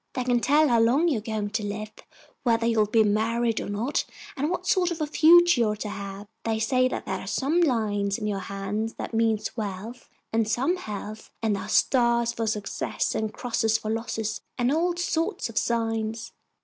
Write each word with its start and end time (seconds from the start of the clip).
They 0.13 0.23
can 0.23 0.39
tell 0.39 0.67
how 0.69 0.79
long 0.79 1.07
you're 1.09 1.21
going 1.21 1.51
to 1.51 1.63
live, 1.63 1.91
whether 2.41 2.65
you'll 2.65 2.87
be 2.87 3.03
married 3.03 3.61
or 3.61 3.69
not, 3.69 4.03
and 4.35 4.49
what 4.49 4.65
sort 4.65 4.89
of 4.89 4.99
a 4.99 5.05
future 5.05 5.61
you're 5.61 5.75
to 5.75 5.89
have. 5.89 6.25
They 6.43 6.57
say 6.57 6.87
that 6.87 7.05
there 7.05 7.19
are 7.19 7.27
some 7.27 7.61
lines 7.61 8.17
in 8.17 8.25
your 8.25 8.39
hand 8.39 8.95
that 8.97 9.13
mean 9.13 9.37
wealth, 9.55 10.09
and 10.33 10.47
some 10.49 10.77
health, 10.77 11.29
and 11.43 11.55
there 11.55 11.61
are 11.61 11.69
stars 11.69 12.33
for 12.33 12.47
success 12.47 13.13
and 13.13 13.31
crosses 13.31 13.77
for 13.77 13.91
losses 13.91 14.41
and 14.57 14.73
all 14.73 14.95
sorts 14.97 15.49
of 15.49 15.57
signs." 15.59 16.31